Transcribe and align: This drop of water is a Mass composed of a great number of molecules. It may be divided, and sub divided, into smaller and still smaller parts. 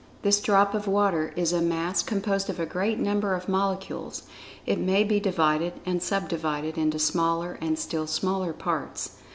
This 0.23 0.41
drop 0.41 0.73
of 0.73 0.87
water 0.87 1.31
is 1.35 1.53
a 1.53 1.61
Mass 1.61 2.01
composed 2.01 2.49
of 2.49 2.59
a 2.59 2.65
great 2.65 2.97
number 2.97 3.35
of 3.35 3.47
molecules. 3.47 4.23
It 4.65 4.79
may 4.79 5.03
be 5.03 5.19
divided, 5.19 5.73
and 5.85 6.01
sub 6.01 6.27
divided, 6.27 6.75
into 6.75 6.97
smaller 6.97 7.59
and 7.61 7.77
still 7.77 8.07
smaller 8.07 8.51
parts. 8.51 9.17